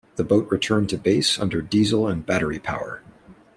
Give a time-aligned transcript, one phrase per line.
[0.15, 3.03] The boat returned to base under diesel and battery power.